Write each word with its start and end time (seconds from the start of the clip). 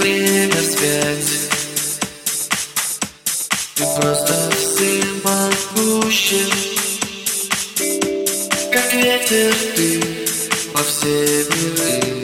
время 0.00 0.56
вспять 0.56 1.50
Ты 3.74 3.84
просто 4.00 4.34
всемогущий 4.56 6.52
Как 8.72 8.92
ветер 8.94 9.54
ты 9.76 10.02
по 10.72 10.82
всей 10.82 11.44
земле 11.44 12.19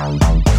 Bye. 0.00 0.49